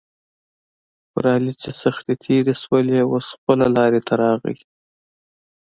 [1.11, 4.57] په علي چې سختې تېرې شولې اوس خپله لارې ته راغی.